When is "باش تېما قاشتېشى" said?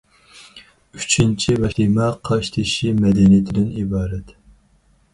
1.65-2.97